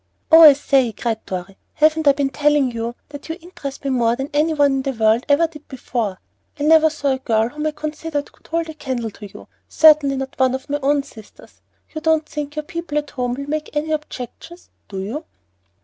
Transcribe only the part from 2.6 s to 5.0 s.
you that you interest me more than any one in the